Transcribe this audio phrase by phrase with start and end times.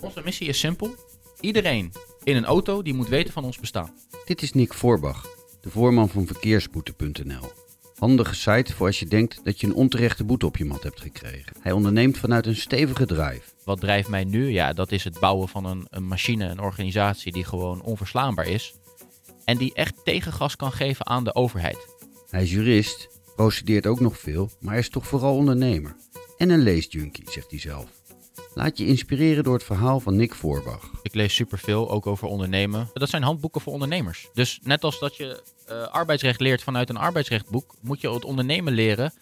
[0.00, 0.94] Onze missie is simpel.
[1.40, 1.92] Iedereen
[2.24, 3.94] in een auto die moet weten van ons bestaan.
[4.24, 5.26] Dit is Nick Voorbach,
[5.60, 7.52] de voorman van verkeersboete.nl.
[7.98, 11.00] Handige site voor als je denkt dat je een onterechte boete op je mat hebt
[11.00, 11.56] gekregen.
[11.60, 13.42] Hij onderneemt vanuit een stevige drive.
[13.64, 14.50] Wat drijft mij nu?
[14.50, 18.74] Ja, dat is het bouwen van een, een machine, een organisatie die gewoon onverslaanbaar is.
[19.44, 21.86] En die echt tegengas kan geven aan de overheid.
[22.30, 25.96] Hij is jurist, procedeert ook nog veel, maar hij is toch vooral ondernemer.
[26.36, 27.97] En een leesjunkie, zegt hij zelf.
[28.54, 30.90] Laat je inspireren door het verhaal van Nick Voorbach.
[31.02, 32.90] Ik lees superveel, ook over ondernemen.
[32.92, 34.28] Dat zijn handboeken voor ondernemers.
[34.34, 38.72] Dus net als dat je uh, arbeidsrecht leert vanuit een arbeidsrechtboek, moet je het ondernemen
[38.72, 39.12] leren.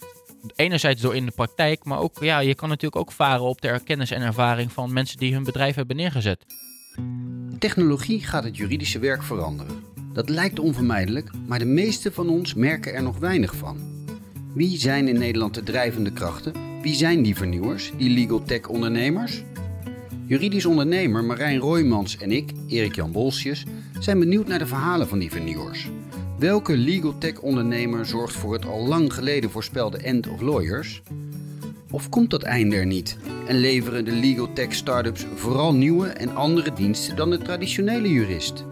[0.56, 3.80] Enerzijds door in de praktijk, maar ook, ja, je kan natuurlijk ook varen op de
[3.84, 6.46] kennis en ervaring van mensen die hun bedrijf hebben neergezet.
[7.58, 9.84] Technologie gaat het juridische werk veranderen.
[10.12, 14.04] Dat lijkt onvermijdelijk, maar de meeste van ons merken er nog weinig van.
[14.54, 16.75] Wie zijn in Nederland de drijvende krachten?
[16.86, 19.42] Wie zijn die vernieuwers, die legal tech ondernemers?
[20.26, 23.64] Juridisch ondernemer Marijn Roymans en ik, Erik-Jan Bolsjes,
[23.98, 25.90] zijn benieuwd naar de verhalen van die vernieuwers.
[26.38, 31.02] Welke legal tech ondernemer zorgt voor het al lang geleden voorspelde end of lawyers?
[31.90, 36.36] Of komt dat einde er niet en leveren de legal tech startups vooral nieuwe en
[36.36, 38.64] andere diensten dan de traditionele jurist?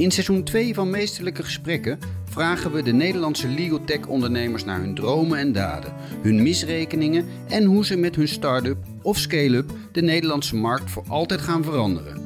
[0.00, 4.94] In seizoen 2 van Meesterlijke Gesprekken vragen we de Nederlandse legal tech ondernemers naar hun
[4.94, 10.56] dromen en daden, hun misrekeningen en hoe ze met hun start-up of scale-up de Nederlandse
[10.56, 12.22] markt voor altijd gaan veranderen.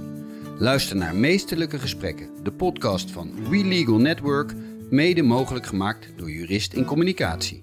[0.59, 4.53] Luister naar Meesterlijke Gesprekken, de podcast van We Legal Network,
[4.91, 7.63] mede mogelijk gemaakt door Jurist in Communicatie.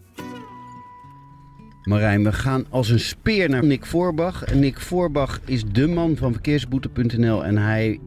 [1.84, 4.54] Marijn, we gaan als een speer naar Nick Voorbach.
[4.54, 8.00] Nick Voorbach is de man van verkeersboete.nl en hij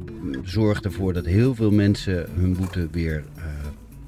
[0.42, 3.44] zorgt ervoor dat heel veel mensen hun boete weer uh,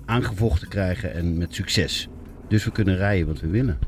[0.04, 2.08] aangevochten krijgen en met succes.
[2.48, 3.78] Dus we kunnen rijden wat we willen.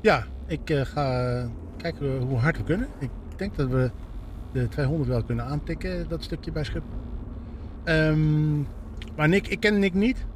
[0.00, 2.88] Ja, ik uh, ga kijken hoe hard we kunnen.
[2.98, 3.90] Ik denk dat we
[4.52, 6.82] de 200 wel kunnen aantikken, dat stukje bij Schip.
[7.84, 8.66] Um,
[9.16, 10.26] maar Nick, ik ken Nick niet.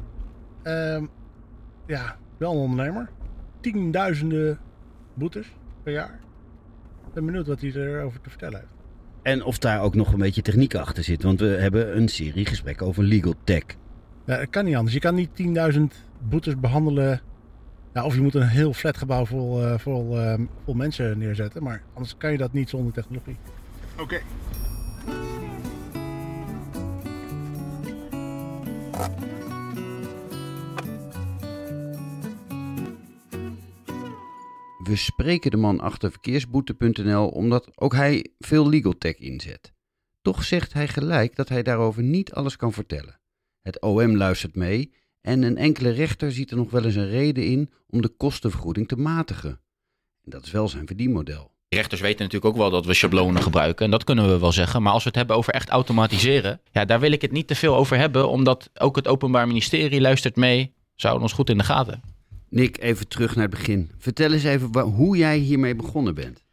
[0.63, 1.09] Um,
[1.87, 3.09] ja, wel een ondernemer.
[3.61, 4.59] Tienduizenden
[5.15, 5.47] boetes
[5.83, 6.21] per jaar.
[7.07, 8.73] Ik ben benieuwd wat hij erover te vertellen heeft.
[9.23, 11.23] En of daar ook nog een beetje techniek achter zit.
[11.23, 13.63] Want we hebben een serie gesprekken over legal tech.
[14.25, 14.95] Ja, dat kan niet anders.
[14.95, 15.31] Je kan niet
[15.75, 15.81] 10.000
[16.29, 17.21] boetes behandelen.
[17.95, 21.63] Ja, of je moet een heel flatgebouw vol, uh, vol, uh, vol mensen neerzetten.
[21.63, 23.37] Maar anders kan je dat niet zonder technologie.
[23.99, 24.03] Oké.
[24.03, 24.23] Okay.
[34.85, 39.73] We spreken de man achter verkeersboete.nl omdat ook hij veel legal tech inzet.
[40.23, 43.21] Toch zegt hij gelijk dat hij daarover niet alles kan vertellen.
[43.63, 47.47] Het OM luistert mee en een enkele rechter ziet er nog wel eens een reden
[47.47, 49.61] in om de kostenvergoeding te matigen.
[50.25, 51.53] En dat is wel zijn verdienmodel.
[51.69, 53.85] Rechters weten natuurlijk ook wel dat we schablonen gebruiken.
[53.85, 54.83] En dat kunnen we wel zeggen.
[54.83, 56.61] Maar als we het hebben over echt automatiseren.
[56.73, 58.29] Ja, daar wil ik het niet te veel over hebben.
[58.29, 60.75] Omdat ook het Openbaar Ministerie luistert mee.
[60.95, 62.14] Zouden ons goed in de gaten.
[62.55, 63.91] Nick, even terug naar het begin.
[63.99, 66.45] Vertel eens even hoe jij hiermee begonnen bent.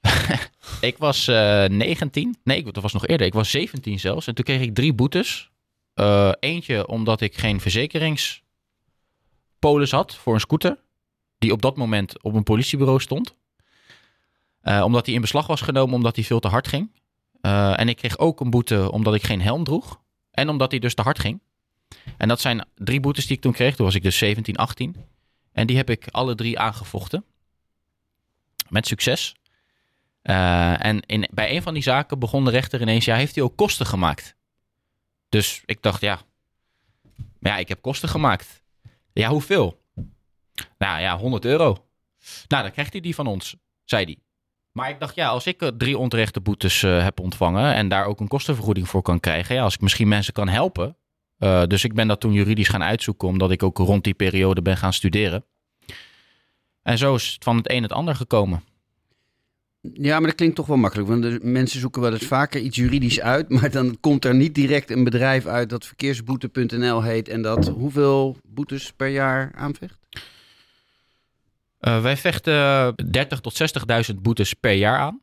[0.90, 2.36] ik was uh, 19.
[2.44, 3.26] Nee, dat was nog eerder.
[3.26, 4.26] Ik was 17 zelfs.
[4.26, 5.50] En toen kreeg ik drie boetes.
[5.94, 10.78] Uh, eentje omdat ik geen verzekeringspolis had voor een scooter.
[11.38, 13.36] Die op dat moment op een politiebureau stond.
[14.62, 16.90] Uh, omdat hij in beslag was genomen omdat hij veel te hard ging.
[17.40, 20.00] En ik kreeg ook een boete omdat ik geen helm droeg.
[20.30, 21.40] En omdat hij dus te hard ging.
[22.16, 23.76] En dat zijn drie boetes die ik toen kreeg.
[23.76, 24.96] Toen was ik dus 17, 18.
[25.58, 27.24] En die heb ik alle drie aangevochten.
[28.68, 29.34] Met succes.
[30.22, 33.04] Uh, en in, bij een van die zaken begon de rechter ineens...
[33.04, 34.36] Ja, heeft hij ook kosten gemaakt?
[35.28, 36.20] Dus ik dacht, ja...
[37.40, 38.62] Ja, ik heb kosten gemaakt.
[39.12, 39.82] Ja, hoeveel?
[40.78, 41.86] Nou ja, 100 euro.
[42.48, 44.18] Nou, dan krijgt hij die van ons, zei hij.
[44.72, 48.20] Maar ik dacht, ja, als ik drie onterechte boetes uh, heb ontvangen en daar ook
[48.20, 50.96] een kostenvergoeding voor kan krijgen, ja, als ik misschien mensen kan helpen.
[51.38, 54.62] Uh, dus ik ben dat toen juridisch gaan uitzoeken, omdat ik ook rond die periode
[54.62, 55.44] ben gaan studeren.
[56.82, 58.62] En zo is het van het een het ander gekomen.
[59.80, 61.08] Ja, maar dat klinkt toch wel makkelijk.
[61.08, 63.48] Want mensen zoeken wel eens vaker iets juridisch uit.
[63.60, 67.28] Maar dan komt er niet direct een bedrijf uit dat verkeersboete.nl heet.
[67.28, 69.98] En dat hoeveel boetes per jaar aanvecht?
[71.80, 73.74] Uh, wij vechten 30 tot
[74.10, 75.20] 60.000 boetes per jaar aan.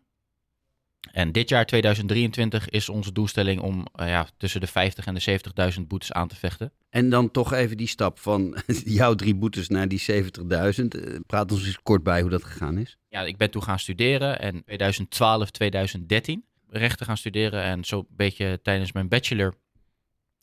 [1.16, 5.40] En dit jaar, 2023, is onze doelstelling om uh, ja, tussen de 50 en de
[5.80, 6.72] 70.000 boetes aan te vechten.
[6.90, 8.58] En dan toch even die stap van
[9.00, 10.28] jouw drie boetes naar die 70.000.
[10.48, 12.98] Uh, praat ons eens kort bij hoe dat gegaan is.
[13.10, 17.64] Ja, ik ben toen gaan studeren en 2012, 2013 rechten gaan studeren.
[17.64, 19.56] En zo'n beetje tijdens mijn bachelor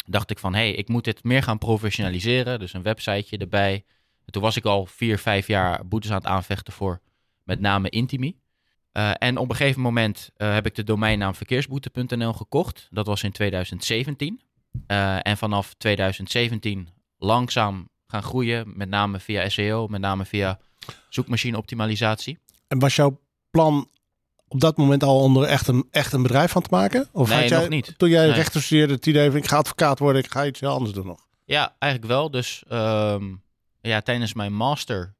[0.06, 2.58] dacht ik van, hé, hey, ik moet dit meer gaan professionaliseren.
[2.58, 3.84] Dus een websiteje erbij.
[4.24, 7.00] En toen was ik al vier, vijf jaar boetes aan het aanvechten voor
[7.44, 8.40] met name Intimi.
[8.92, 12.88] Eh, en op een gegeven moment eh, heb ik de domeinnaam verkeersboete.nl gekocht.
[12.90, 14.40] Dat was in 2017.
[14.86, 20.58] Eh, en vanaf 2017 langzaam gaan groeien, met name via SEO, met name via
[21.08, 22.38] zoekmachine optimalisatie.
[22.68, 23.88] En was jouw plan
[24.48, 27.08] op dat moment al om er echt een, echt een bedrijf van te maken?
[27.12, 27.94] Of Nee, had jij, nog niet.
[27.96, 28.34] Toen jij Nee.
[28.34, 31.06] rechten studeerde, het idee van ik ga advocaat worden, ik ga iets heel anders doen
[31.06, 31.26] nog.
[31.44, 32.30] Ja, eigenlijk wel.
[32.30, 33.24] Dus ehm,
[33.80, 35.14] ja, tijdens mijn master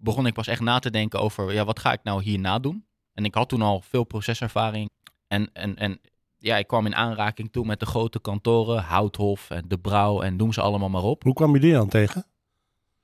[0.00, 2.84] begon ik pas echt na te denken over, ja, wat ga ik nou hierna doen?
[3.14, 4.90] En ik had toen al veel proceservaring.
[5.28, 6.00] En, en, en
[6.38, 10.36] ja, ik kwam in aanraking toe met de grote kantoren, Houthof en De Brouw en
[10.36, 11.22] noem ze allemaal maar op.
[11.22, 12.26] Hoe kwam je die dan tegen?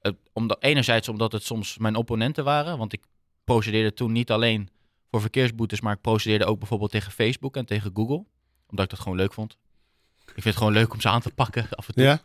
[0.00, 3.04] Eh, omdat, enerzijds omdat het soms mijn opponenten waren, want ik
[3.44, 4.68] procedeerde toen niet alleen
[5.10, 8.24] voor verkeersboetes, maar ik procedeerde ook bijvoorbeeld tegen Facebook en tegen Google,
[8.66, 9.56] omdat ik dat gewoon leuk vond.
[10.18, 12.04] Ik vind het gewoon leuk om ze aan te pakken af en toe.
[12.04, 12.20] Ja?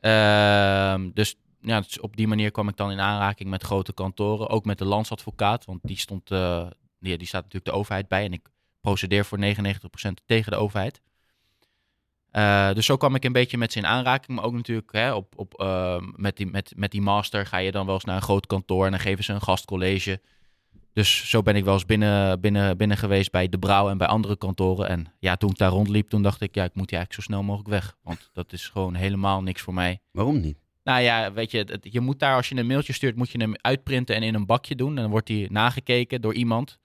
[0.00, 4.48] Ehm, dus ja, dus op die manier kwam ik dan in aanraking met grote kantoren.
[4.48, 6.66] Ook met de landsadvocaat, want die, stond, eh,
[6.98, 8.24] die, die staat natuurlijk de overheid bij.
[8.24, 8.48] En ik
[8.80, 9.44] procedeer voor 99%
[10.26, 11.00] tegen de overheid.
[12.30, 14.36] Eh, dus zo kwam ik een beetje met ze in aanraking.
[14.36, 17.72] Maar ook natuurlijk hè, op, op, ehm, met, die, met, met die master ga je
[17.72, 18.84] dan wel eens naar een groot kantoor.
[18.84, 20.20] En dan geven ze een gastcollege.
[20.92, 24.06] Dus zo ben ik wel eens binnen, binnen, binnen geweest bij De Brouw en bij
[24.06, 24.88] andere kantoren.
[24.88, 27.32] En ja, toen ik daar rondliep, toen dacht ik, ja, ik moet hier eigenlijk zo
[27.32, 27.96] snel mogelijk weg.
[28.02, 30.00] Want dat is gewoon helemaal niks voor mij.
[30.10, 30.58] Waarom niet?
[30.82, 33.54] Nou ja, weet je, je moet daar, als je een mailtje stuurt, moet je hem
[33.56, 34.96] uitprinten en in een bakje doen.
[34.96, 36.78] En dan wordt die nagekeken door iemand.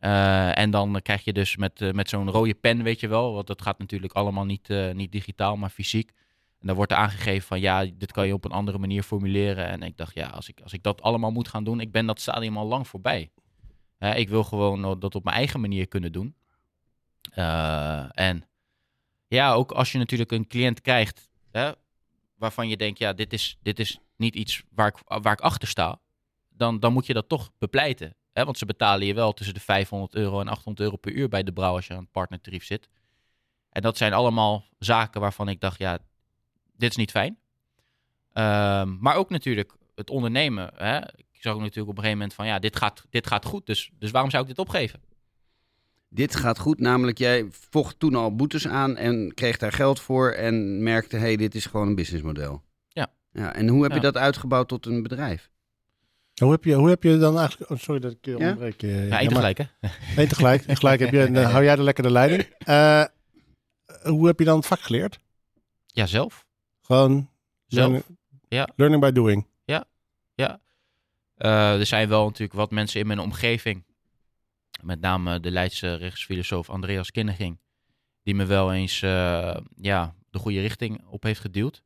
[0.00, 3.32] Eh, en dan krijg je dus met, eh, met zo'n rode pen, weet je wel,
[3.32, 6.10] want dat gaat natuurlijk allemaal niet, eh, niet digitaal, maar fysiek.
[6.60, 9.68] En dan wordt er aangegeven van, ja, dit kan je op een andere manier formuleren.
[9.68, 12.06] En ik dacht, ja, als ik, als ik dat allemaal moet gaan doen, ik ben
[12.06, 13.30] dat stadium al lang voorbij.
[13.98, 16.34] Ik wil gewoon dat op mijn eigen manier kunnen doen.
[18.14, 18.44] En
[19.26, 21.30] ja, ook als je natuurlijk een cliënt krijgt,
[22.40, 25.68] waarvan je denkt, ja, dit is, dit is niet iets waar ik, waar ik achter
[25.68, 26.00] sta,
[26.48, 28.16] dan, dan moet je dat toch bepleiten.
[28.32, 28.44] Hè?
[28.44, 31.42] Want ze betalen je wel tussen de 500 euro en 800 euro per uur bij
[31.42, 32.88] de brouw als je aan het partnertarief zit.
[33.70, 35.98] En dat zijn allemaal zaken waarvan ik dacht, ja,
[36.76, 37.38] dit is niet fijn.
[38.32, 40.70] Ehm, maar ook natuurlijk het ondernemen.
[40.74, 40.98] Hè?
[41.16, 43.90] Ik zag natuurlijk op een gegeven moment van, ja, dit gaat, dit gaat goed, dus,
[43.98, 45.02] dus waarom zou ik dit opgeven?
[46.12, 50.30] Dit gaat goed, namelijk jij vocht toen al boetes aan en kreeg daar geld voor
[50.30, 52.62] en merkte, hé, hey, dit is gewoon een businessmodel.
[52.88, 53.12] Ja.
[53.32, 54.02] ja en hoe heb je Ja.
[54.02, 55.50] dat uitgebouwd tot een bedrijf?
[56.42, 57.70] Hoe heb je, hoe heb je dan eigenlijk...
[57.70, 58.36] Oh, sorry dat ik je Ja?
[58.36, 58.82] onderbreek.
[58.82, 59.88] eh, Ja, één maar- tegelijk, hè?
[60.22, 60.62] Eén tegelijk.
[60.62, 62.42] tegelijk heb je, dan hou jij de lekker de leiding.
[62.58, 63.04] Eh,
[64.02, 65.18] hoe heb je dan het vak geleerd?
[65.86, 66.46] Ja, zelf.
[66.80, 67.30] Gewoon
[67.66, 67.88] Zelf.
[67.90, 68.18] learning,
[68.48, 68.68] Ja.
[68.76, 69.46] learning by doing.
[69.64, 70.60] Ja.
[71.34, 73.84] Eh, er zijn wel natuurlijk wat mensen in mijn omgeving,
[74.82, 77.58] met name de Leidse rechtsfilosoof Andreas Kinneging,
[78.22, 81.82] die me wel eens eh, ja, de goede richting op heeft geduwd.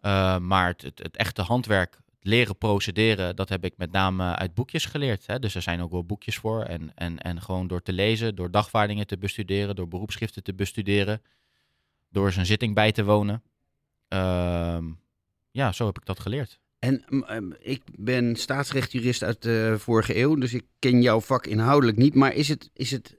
[0.00, 4.54] Eh, maar het, het, echte handwerk, het leren procederen, dat heb ik met name uit
[4.54, 5.26] boekjes geleerd.
[5.26, 5.38] Hè?
[5.38, 6.62] Dus er zijn ook wel boekjes voor.
[6.62, 11.22] En, en, en gewoon door te lezen, door dagvaardingen te bestuderen, door beroepsschriften te bestuderen,
[12.10, 13.42] door een zitting bij te wonen.
[14.08, 14.84] Ehm,
[15.50, 16.60] ja, zo heb ik dat geleerd.
[16.80, 17.04] En
[17.58, 22.14] ik ben staatsrechtjurist uit de vorige eeuw, dus ik ken jouw vak inhoudelijk niet.
[22.14, 23.16] Maar is het, is het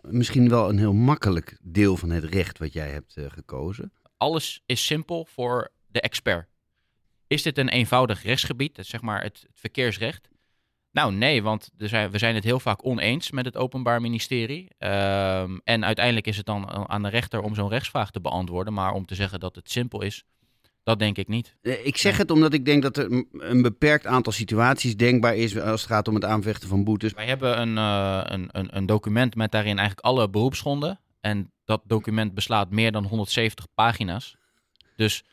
[0.00, 3.92] misschien wel een heel makkelijk deel van het recht wat jij hebt eh, gekozen?
[4.16, 6.48] alles is simpel voor de expert.
[7.26, 10.28] Is dit een eenvoudig rechtsgebied, zeg maar het, verkeersrecht?
[10.90, 14.68] Nou, nee, want zijn, we zijn het heel vaak oneens met het Openbaar Ministerie.
[14.78, 18.72] Ehm, en uiteindelijk is het dan aan de rechter om zo'n rechtsvraag te beantwoorden.
[18.72, 20.24] Maar om te zeggen dat het simpel is,
[20.86, 21.56] dat denk ik niet.
[21.62, 25.58] Eh, Ik zeg het omdat ik denk dat er een beperkt aantal situaties denkbaar is
[25.58, 27.12] als het gaat om het aanvechten van boetes.
[27.12, 31.00] Wij hebben een, eh, een, een, een document met daarin eigenlijk alle beroepsgronden.
[31.20, 34.36] En dat document beslaat meer dan 170 pagina's.
[34.96, 35.24] Dus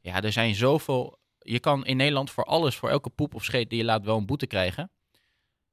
[0.00, 1.18] ja, er zijn zoveel.
[1.38, 4.16] Je kan in Nederland voor alles, voor elke poep of scheet die je laat, wel
[4.16, 4.90] een boete krijgen.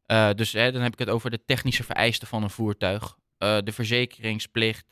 [0.05, 3.57] Eh, dus hè, dan heb ik het over de technische vereisten van een voertuig, eh,
[3.63, 4.85] de verzekeringsplicht,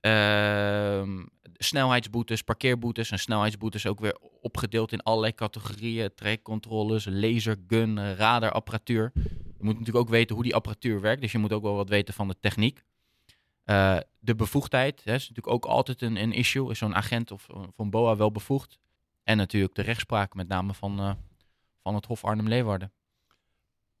[0.00, 1.24] ehm,
[1.56, 9.12] snelheidsboetes, parkeerboetes en snelheidsboetes ook weer opgedeeld in allerlei categorieën, trekcontroles, lasergun, radarapparatuur.
[9.14, 11.88] Je moet natuurlijk ook weten hoe die apparatuur werkt, dus je moet ook wel wat
[11.88, 12.82] weten van de techniek.
[13.68, 16.70] Eh, de bevoegdheid hè, is natuurlijk ook altijd een, een issue.
[16.70, 18.78] Is zo'n agent of eh, van BOA wel bevoegd?
[19.22, 21.10] En natuurlijk de rechtspraak, met name van, eh,
[21.82, 22.92] van het Hof Arnhem-Leeuwarden.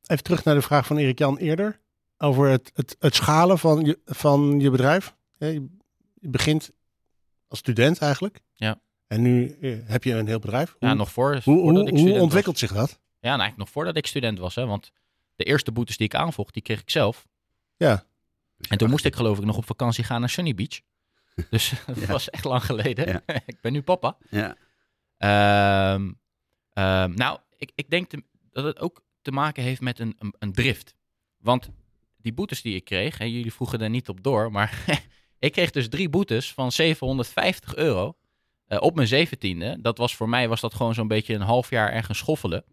[0.02, 1.80] Even terug naar de vraag van Erik Jan eerder.
[2.18, 5.14] Over het, het, het schalen van je, van je bedrijf.
[5.38, 5.68] Ja, je,
[6.20, 6.70] je begint
[7.48, 8.40] als student eigenlijk.
[8.54, 8.80] Ja.
[9.06, 10.74] En nu eh, heb je een heel bedrijf.
[10.78, 12.88] Hoe, Ja, nog voor, hoe, ontwikkelt zich dat?
[12.90, 12.96] Ja,
[13.28, 14.54] nou, eigenlijk nog voordat ik student was.
[14.54, 14.90] Hè, want
[15.36, 17.26] de eerste boetes die ik aanvocht, die kreeg ik zelf.
[17.76, 18.04] Ja.
[18.68, 20.80] En toen moest ik geloof ik nog op vakantie gaan naar Sunny Beach.
[21.50, 22.06] Dus dat Ja.
[22.06, 23.06] was echt lang geleden.
[23.08, 23.22] Ja.
[23.46, 24.16] ik ben nu papa.
[24.30, 24.56] Ja.
[25.16, 26.12] Ehm,
[26.72, 30.34] ehm, nou, ik, ik denk te- dat het ook te maken heeft met een, een,
[30.38, 30.94] een drift.
[31.38, 31.68] Want
[32.16, 34.84] die boetes die ik kreeg, en jullie vroegen er niet op door, maar
[35.38, 38.16] ik kreeg dus drie boetes van 750 euro
[38.66, 39.78] eh, op mijn zeventiende.
[39.80, 42.64] Dat was voor mij was dat gewoon zo'n beetje een half jaar ergens schoffelen.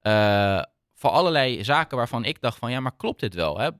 [0.00, 0.62] Eh,
[0.94, 3.58] voor allerlei zaken waarvan ik dacht van ja, maar klopt dit wel?
[3.58, 3.70] Hè?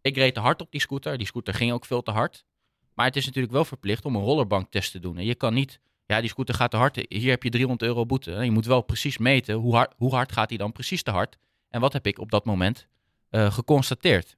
[0.00, 1.18] Ik reed te hard op die scooter.
[1.18, 2.44] Die scooter ging ook veel te hard.
[2.94, 5.16] Maar het is natuurlijk wel verplicht om een rollerbanktest te doen.
[5.16, 7.06] En je kan niet, ja, die scooter gaat te hard.
[7.08, 8.30] Hier heb je 300 euro boete.
[8.30, 11.36] Je moet wel precies meten hoe hard, hoe hard gaat hij dan precies te hard.
[11.68, 12.88] En wat heb ik op dat moment
[13.30, 14.37] eh, geconstateerd?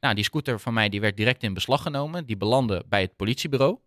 [0.00, 2.26] Nou, die scooter van mij die werd direct in beslag genomen.
[2.26, 3.78] Die belandde bij het politiebureau.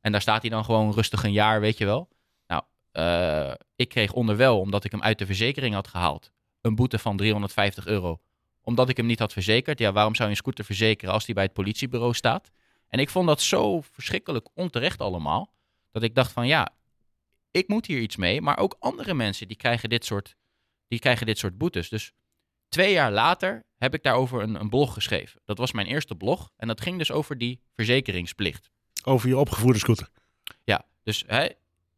[0.00, 2.08] En daar staat hij dan gewoon rustig een jaar, weet je wel.
[2.46, 6.30] Nou, eh, ik kreeg onderwel, omdat ik hem uit de verzekering had gehaald,
[6.60, 8.20] een boete van 350 euro.
[8.60, 9.78] Omdat ik hem niet had verzekerd.
[9.78, 12.50] Ja, waarom zou je een scooter verzekeren als die bij het politiebureau staat?
[12.88, 15.52] En ik vond dat zo verschrikkelijk onterecht allemaal.
[15.90, 16.72] Dat ik dacht van ja,
[17.50, 18.40] ik moet hier iets mee.
[18.40, 20.36] Maar ook andere mensen die krijgen dit soort,
[20.88, 21.88] die krijgen dit soort boetes.
[21.88, 22.12] Dus
[22.68, 25.40] twee jaar later heb ik daarover een, een blog geschreven.
[25.44, 26.50] Dat was mijn eerste blog.
[26.56, 28.70] En dat ging dus over die verzekeringsplicht.
[29.04, 30.08] Over je opgevoerde scooter.
[30.64, 31.46] Ja, dus hè,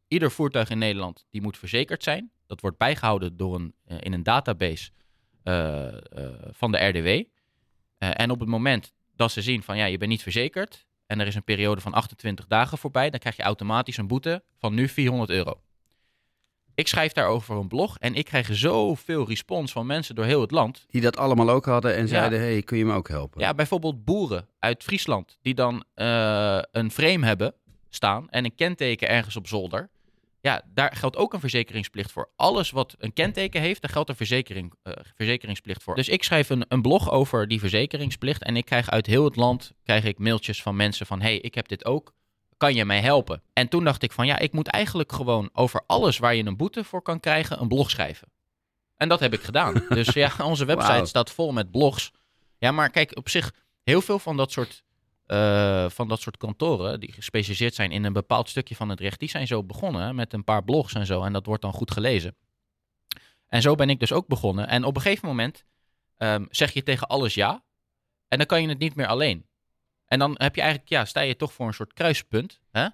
[0.08, 2.30] ieder voertuig in Nederland die moet verzekerd zijn.
[2.46, 4.90] Dat wordt bijgehouden door een, eh, in een database
[5.42, 5.98] eh, eh,
[6.50, 7.22] van de RDW.
[7.98, 11.26] En op het moment dat ze zien van ja, je bent niet verzekerd en er
[11.26, 14.88] is een periode van 28 dagen voorbij, dan krijg je automatisch een boete van nu
[14.88, 15.62] 400 euro.
[16.78, 20.50] Ik schrijf daarover een blog en ik krijg zoveel respons van mensen door heel het
[20.50, 20.84] land.
[20.90, 23.40] Die dat allemaal ook hadden en zeiden, hey, kun je me ook helpen?
[23.40, 27.54] Ja, bijvoorbeeld boeren uit Friesland die dan eh, een frame hebben
[27.88, 29.90] staan en een kenteken ergens op zolder.
[30.40, 32.30] Ja, daar geldt ook een verzekeringsplicht voor.
[32.36, 35.94] Alles wat een kenteken heeft, daar geldt een verzekering, eh, verzekeringsplicht voor.
[35.94, 39.36] Dus ik schrijf een, een blog over die verzekeringsplicht en ik krijg uit heel het
[39.36, 42.16] land krijg ik mailtjes van mensen van hey, ik heb dit ook.
[42.58, 43.42] Kan je mij helpen?
[43.52, 46.56] En toen dacht ik van ja, ik moet eigenlijk gewoon over alles waar je een
[46.56, 48.28] boete voor kan krijgen, een blog schrijven.
[48.96, 49.84] En dat heb ik gedaan.
[49.88, 52.12] dus ja, onze website staat vol met blogs.
[52.58, 54.82] Ja, maar kijk, op zich, heel veel van dat soort,
[55.26, 59.18] eh, van dat soort kantoren die gespecialiseerd zijn in een bepaald stukje van het recht,
[59.18, 61.22] die zijn zo begonnen met een paar blogs en zo.
[61.22, 62.36] En dat wordt dan goed gelezen.
[63.46, 64.68] En zo ben ik dus ook begonnen.
[64.68, 65.64] En op een gegeven moment
[66.16, 67.62] ehm, zeg je tegen alles ja.
[68.28, 69.47] En dan kan je het niet meer alleen.
[70.08, 72.60] En dan heb je eigenlijk, ja, sta je toch voor een soort kruispunt.
[72.70, 72.88] Hè?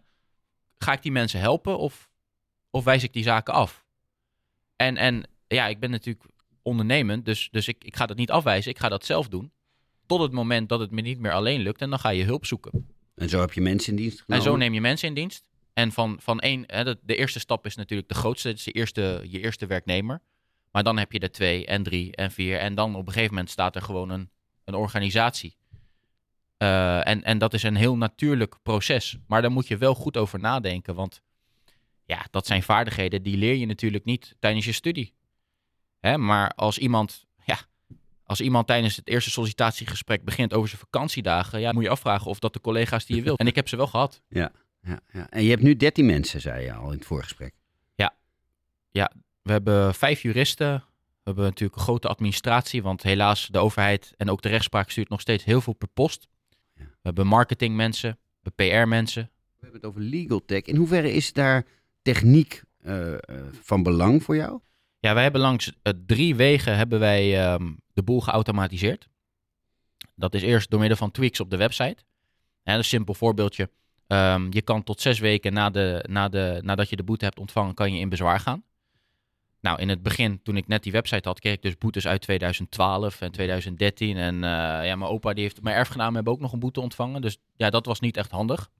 [0.79, 2.11] Ga ik die mensen helpen of,
[2.71, 3.85] of wijs ik die zaken af?
[4.77, 6.25] En, en ja, ik ben natuurlijk
[6.63, 8.71] ondernemend, dus, dus ik, ik ga dat niet afwijzen.
[8.71, 9.53] Ik ga dat zelf doen.
[10.07, 11.81] Tot het moment dat het me niet meer alleen lukt.
[11.81, 12.87] En dan ga je hulp zoeken.
[13.15, 15.49] En zo heb je mensen in dienst En zo neem je mensen in dienst.
[15.73, 18.49] En van, van één, hè, de, de eerste stap is natuurlijk de grootste.
[18.49, 20.21] Het is de eerste, je eerste werknemer.
[20.71, 22.59] Maar dan heb je er twee en drie en vier.
[22.59, 24.31] En dan op een gegeven moment staat er gewoon een,
[24.65, 25.57] een organisatie.
[26.57, 29.17] Eh, en, en dat is een heel natuurlijk proces.
[29.27, 30.95] Maar daar moet je wel goed over nadenken.
[30.95, 31.23] Want
[32.05, 35.15] ja, dat zijn vaardigheden die leer je natuurlijk niet tijdens je studie.
[36.01, 37.59] Hè, maar als iemand, ja,
[38.25, 42.39] als iemand tijdens het eerste sollicitatiegesprek begint over zijn vakantiedagen, ja, moet je afvragen of
[42.39, 43.39] dat de collega's die je wilt.
[43.39, 44.23] En ik heb ze wel gehad.
[44.29, 45.31] Ja, ja, ja.
[45.31, 47.55] En je hebt nu 13 mensen, zei je al in het voorgesprek.
[49.45, 50.75] We hebben vijf juristen.
[50.75, 55.09] We hebben natuurlijk een grote administratie, want helaas de overheid en ook de rechtspraak stuurt
[55.09, 56.29] nog steeds heel veel per post.
[56.75, 56.85] Ja.
[56.85, 59.31] We hebben marketingmensen, we hebben PR-mensen.
[59.33, 60.63] We hebben het over legal tech.
[60.63, 61.65] In hoeverre is daar
[62.03, 63.19] techniek eh, eh,
[63.53, 64.61] van belang voor jou?
[64.99, 69.09] Ja, wij hebben langs eh, drie wegen hebben wij ehm, de boel geautomatiseerd.
[70.15, 71.97] Dat is eerst door middel van tweaks op de website.
[72.63, 73.71] En een simpel voorbeeldje.
[74.07, 77.39] Ehm, je kan tot zes weken na de, na de, nadat je de boete hebt
[77.39, 78.65] ontvangen, kan je in bezwaar gaan.
[79.65, 82.21] Nou, in het begin, toen ik net die website had, kreeg ik dus boetes uit
[82.21, 84.17] 2012 en 2013.
[84.17, 84.51] En eh,
[84.87, 87.23] ja, mijn opa, die heeft, mijn erfgenamen hebben ook nog een boete ontvangen.
[87.23, 88.71] Dus ja, dat was niet echt handig.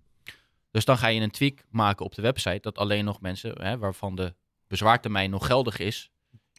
[0.71, 3.79] Dus dan ga je een tweak maken op de website, dat alleen nog mensen hè,
[3.79, 4.35] waarvan de
[4.69, 6.11] bezwaartermijn nog geldig is,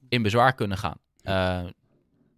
[0.09, 0.97] in bezwaar kunnen gaan.
[1.21, 1.63] Eh,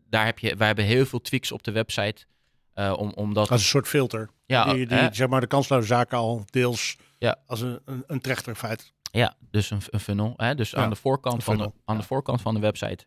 [0.09, 2.25] daar heb je, wij hebben heel veel tweaks op de website.
[2.73, 4.29] eh, om, omdat, Als een soort filter.
[4.45, 7.35] ja, die die hè, zeg maar de kansloze zaken al deels Ja.
[7.45, 8.93] als een, een, een trechter feit.
[9.17, 10.33] Ja, dus een, een funnel.
[10.35, 10.55] Hè?
[10.55, 13.05] Dus Ja, aan, de voorkant van de, aan de voorkant van de website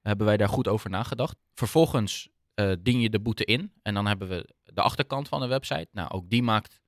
[0.00, 1.36] hebben wij daar goed over nagedacht.
[1.54, 3.72] Vervolgens eh, dien je de boete in.
[3.82, 5.88] En dan hebben we de achterkant van de website.
[5.92, 6.80] Nou, ook die maakt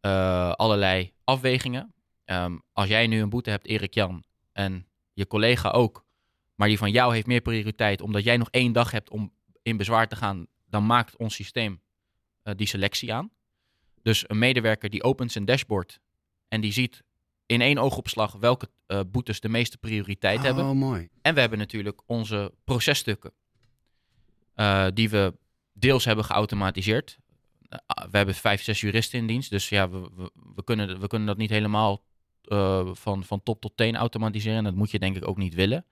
[0.00, 1.94] eh, allerlei afwegingen.
[2.24, 6.04] Ehm, als jij nu een boete hebt, Erik Jan, en je collega ook,
[6.54, 9.76] maar die van jou heeft meer prioriteit omdat jij nog één dag hebt om in
[9.76, 11.82] bezwaar te gaan, dan maakt ons systeem
[12.42, 13.30] eh, die selectie aan.
[14.02, 16.00] Dus een medewerker die opent zijn dashboard
[16.48, 17.02] en die ziet
[17.50, 20.64] in één oogopslag welke eh, boetes de meeste prioriteit hebben.
[20.64, 21.08] Oh, mooi.
[21.22, 23.32] En we hebben natuurlijk onze processtukken,
[24.54, 25.34] eh, die we
[25.72, 27.18] deels hebben geautomatiseerd.
[27.68, 27.78] Eh,
[28.10, 31.28] we hebben vijf, zes juristen in dienst, dus ja, we, we, we kunnen, we kunnen
[31.28, 32.02] dat niet helemaal
[32.44, 34.64] eh, van, van top tot teen automatiseren.
[34.64, 35.84] Dat moet je denk ik ook niet willen.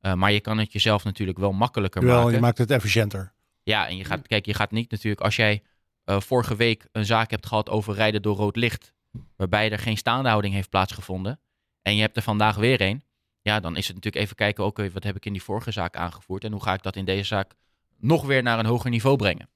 [0.00, 2.32] Eh, maar je kan het jezelf natuurlijk wel makkelijker Wel, maken.
[2.32, 3.32] je maakt het efficiënter.
[3.62, 5.62] Ja, en je gaat, kijk, je gaat niet natuurlijk, als jij
[6.04, 8.94] eh, vorige week een zaak hebt gehad over rijden door rood licht,
[9.36, 11.40] waarbij er geen staande houding heeft plaatsgevonden,
[11.82, 13.02] en je hebt er vandaag weer een,
[13.42, 15.96] ja, dan is het natuurlijk even kijken, oké, wat heb ik in die vorige zaak
[15.96, 17.52] aangevoerd en hoe ga ik dat in deze zaak
[17.98, 19.48] nog weer naar een hoger niveau brengen.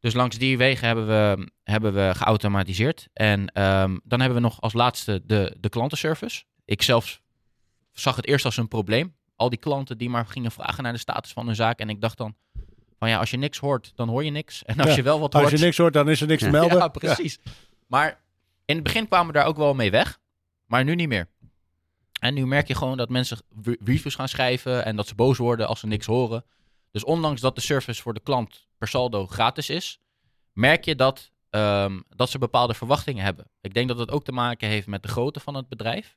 [0.00, 3.08] Dus langs die wegen hebben we, hebben we geautomatiseerd.
[3.12, 6.44] En ehm, dan hebben we nog als laatste de, de klantenservice.
[6.64, 7.20] Ik zelf
[7.92, 9.14] zag het eerst als een probleem.
[9.36, 11.78] Al die klanten die maar gingen vragen naar de status van hun zaak.
[11.78, 12.34] En ik dacht dan,
[12.98, 14.64] van ja, als je niks hoort, dan hoor je niks.
[14.64, 15.58] En als Ja, je wel wat Als hoort...
[15.58, 16.78] je niks hoort, dan is er niks te melden.
[16.78, 17.38] Ja, precies.
[17.86, 18.20] Maar
[18.64, 20.20] in het begin kwamen we daar ook wel mee weg.
[20.66, 21.28] Maar nu niet meer.
[22.20, 25.38] En nu merk je gewoon dat mensen re- reviews gaan schrijven en dat ze boos
[25.38, 26.44] worden als ze niks horen.
[26.90, 30.00] Dus ondanks dat de service voor de klant per saldo gratis is,
[30.52, 33.50] merk je dat, ehm, dat ze bepaalde verwachtingen hebben.
[33.60, 36.16] Ik denk dat dat ook te maken heeft met de grootte van het bedrijf.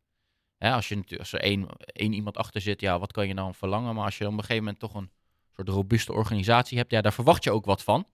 [0.60, 3.96] Als, je, als er één, één iemand achter zit, ja, wat kan je dan verlangen?
[3.96, 5.12] Maar als je op een gegeven moment toch een
[5.56, 8.08] soort robuuste organisatie hebt, ja, daar verwacht je ook wat van.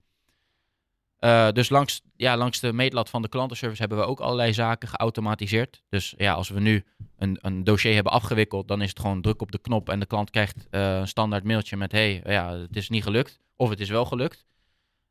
[1.22, 4.88] Eh, dus langs, ja, langs de meetlat van de klantenservice hebben we ook allerlei zaken
[4.88, 5.84] geautomatiseerd.
[5.90, 6.84] Dus ja, als we nu
[7.18, 10.06] een, een dossier hebben afgewikkeld, dan is het gewoon druk op de knop en de
[10.06, 13.80] klant krijgt eh, een standaard mailtje met hey, ja, het is niet gelukt of het
[13.80, 14.46] is wel gelukt.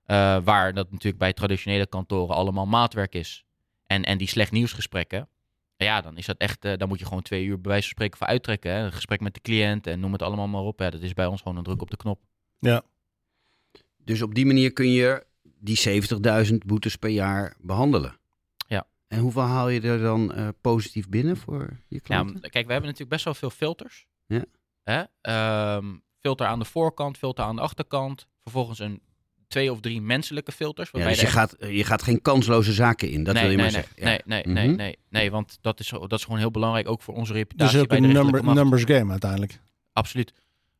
[0.04, 3.44] Eh, waar dat natuurlijk bij traditionele kantoren allemaal maatwerk is.
[3.86, 5.28] En, en die slecht nieuwsgesprekken,
[5.76, 7.92] ja, dan is dat echt, eh, dan moet je gewoon twee uur bij wijze van
[7.92, 8.72] spreken voor uittrekken.
[8.72, 8.84] Hè?
[8.84, 10.80] Een gesprek met de cliënt en noem het allemaal maar op.
[10.80, 12.20] Ja, dat is bij ons gewoon een druk op de knop.
[14.04, 15.28] Dus op die manier kun je
[15.60, 16.02] die
[16.50, 18.18] 70.000 boetes per jaar behandelen.
[18.68, 18.86] Ja.
[19.08, 22.36] En hoeveel haal je er dan eh, positief binnen voor je Ja, klanten?
[22.36, 24.06] m- kijk, we hebben natuurlijk best wel veel filters.
[24.26, 24.44] Ja.
[24.82, 25.02] Hè?
[25.20, 25.86] Ehm,
[26.20, 28.26] filter aan de voorkant, filter aan de achterkant.
[28.42, 29.00] Vervolgens een
[29.48, 30.90] twee of drie menselijke filters.
[30.90, 33.52] Ja, waarbij dus je echt- gaat, je gaat geen kansloze zaken in, dat nee, wil
[33.52, 34.02] je nee, maar nee, zeggen.
[34.02, 34.18] Ja.
[34.26, 34.76] Nee, nee, nee, Mhm.
[34.76, 37.80] nee, nee, want dat is, dat is gewoon heel belangrijk, ook voor onze Dus reputatie
[37.80, 39.60] ook bij de een number, numbers game uiteindelijk.
[39.92, 40.32] Absoluut.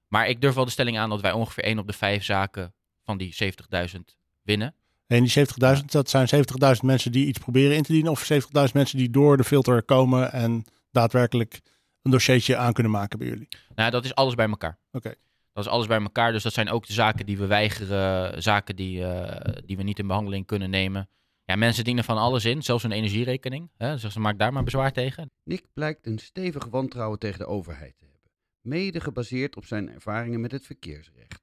[0.09, 2.75] Maar ik durf wel de stelling aan dat wij ongeveer 1 op de 5 zaken
[3.05, 4.17] van die 70.000
[4.51, 4.75] winnen.
[5.07, 5.47] En die
[5.79, 8.11] 70.000, dat zijn 70.000 mensen die iets proberen in te dienen.
[8.11, 8.39] Of 70.000
[8.73, 11.61] mensen die door de filter komen en daadwerkelijk
[12.03, 13.49] een dossiertje aan kunnen maken bij jullie.
[13.75, 14.79] Nou, dat is alles bij elkaar.
[14.93, 15.15] Oké.
[15.53, 16.33] Dat is alles bij elkaar.
[16.33, 19.99] Dus dat zijn ook de zaken die we weigeren, zaken die, eh, die we niet
[19.99, 21.09] in behandeling kunnen nemen.
[21.45, 23.71] Ja, mensen dienen van alles in, zelfs een energierekening.
[23.77, 23.97] Hè?
[23.97, 25.31] Dus ze maak daar maar bezwaar tegen.
[25.45, 30.41] Nick blijkt een stevig wantrouwen tegen de overheid te hebben, mede gebaseerd op zijn ervaringen
[30.41, 31.43] met het verkeersrecht.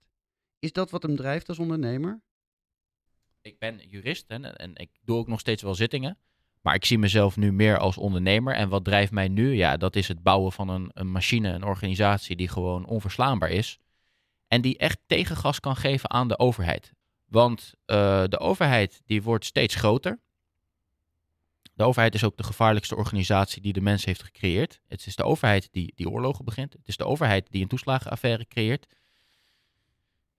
[0.59, 2.21] Is dat wat hem drijft als ondernemer?
[3.47, 6.17] Ik ben jurist en ik doe ook nog steeds wel zittingen.
[6.61, 8.53] Maar ik zie mezelf nu meer als ondernemer.
[8.53, 9.55] En wat drijft mij nu?
[9.55, 13.79] Ja, dat is het bouwen van een, een machine, een organisatie die gewoon onverslaanbaar is.
[14.47, 16.93] En die echt tegengas kan geven aan de overheid.
[17.25, 20.19] Want eh, de overheid die wordt steeds groter.
[21.73, 24.81] De overheid is ook de gevaarlijkste organisatie die de mens heeft gecreëerd.
[24.87, 26.73] Het is de overheid die, die oorlogen begint.
[26.73, 28.87] Het is de overheid die een toeslagenaffaire creëert.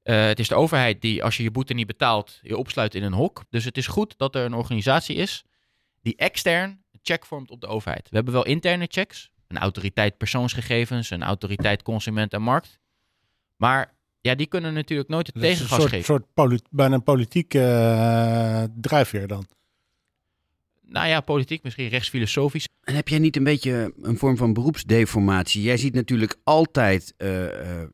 [0.09, 3.03] Eh, het is de overheid die, als je je boete niet betaalt, je opsluit in
[3.03, 3.44] een hok.
[3.51, 5.44] Dus het is goed dat er een organisatie is
[6.03, 8.09] die extern een check vormt op de overheid.
[8.11, 9.31] We hebben wel interne checks.
[9.49, 12.79] Een autoriteit persoonsgegevens, een autoriteit consument en markt.
[13.57, 16.05] Maar ja, die kunnen natuurlijk nooit het Dat is een tegengas soort, geven.
[16.05, 19.47] soort poli- bijna een politieke eh, drijfveer dan.
[20.83, 22.68] Nou ja, politiek, misschien rechtsfilosofisch.
[22.83, 25.62] En heb jij niet een beetje een vorm van beroepsdeformatie?
[25.62, 27.88] Jij ziet natuurlijk altijd eh, eh,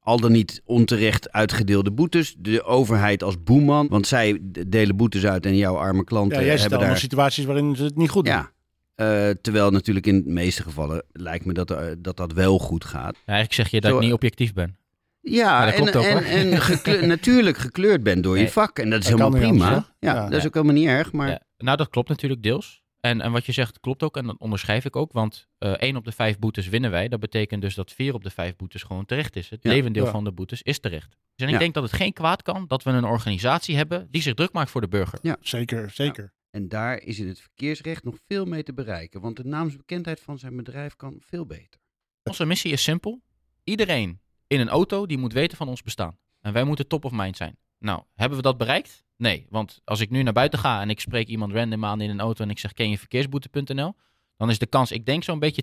[0.00, 2.34] al dan niet onterecht uitgedeelde boetes.
[2.38, 6.52] De overheid als boeman, want zij delen boetes uit en jouw arme klanten Ja, jij
[6.52, 6.98] hebben allemaal daar...
[6.98, 8.34] situaties waarin ze het niet goed doen.
[8.34, 8.50] Ja,
[8.94, 12.84] Eh, terwijl natuurlijk in de meeste gevallen lijkt me dat eh, dat, dat wel goed
[12.84, 13.14] gaat.
[13.14, 14.76] Ja, eigenlijk zeg je dat Zo, ik niet objectief ben.
[15.20, 18.78] Ja, dat en, klopt ook, en, natuurlijk gekleurd bent door je vak.
[18.78, 19.66] En dat is Dat helemaal prima.
[19.68, 20.28] anders, ja, Ja.
[20.28, 21.12] dat is ook helemaal niet erg.
[21.12, 22.82] Maar Ja, nou, dat klopt natuurlijk deels.
[23.00, 25.12] En, en wat je zegt klopt ook en dat onderschrijf ik ook.
[25.12, 27.08] Want eh één op de vijf boetes winnen wij.
[27.08, 29.50] Dat betekent dus dat vier op de vijf boetes gewoon terecht is.
[29.50, 29.70] Het Ja.
[29.70, 30.10] levendeel Ja.
[30.10, 31.08] van de boetes is terecht.
[31.10, 31.58] Dus en ik Ja.
[31.58, 34.70] denk dat het geen kwaad kan dat we een organisatie hebben die zich druk maakt
[34.70, 35.36] voor de burger.
[35.40, 36.32] Zeker, zeker.
[36.50, 39.20] En daar is in het verkeersrecht nog veel mee te bereiken.
[39.20, 41.80] Want de naamsbekendheid van zijn bedrijf kan veel beter.
[42.24, 43.22] Onze missie is simpel.
[43.64, 46.18] Iedereen in een auto die moet weten van ons bestaan.
[46.40, 47.56] En wij moeten top of mind zijn.
[47.80, 49.04] Nou, hebben we dat bereikt?
[49.16, 52.10] Nee, want als ik nu naar buiten ga en ik spreek iemand random aan in
[52.10, 53.94] een auto en ik zeg ken je verkeersboete.nl,
[54.36, 55.62] dan is de kans, ik denk zo'n beetje